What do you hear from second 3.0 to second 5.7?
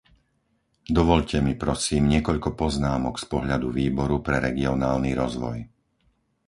z pohľadu Výboru pre regionálny rozvoj.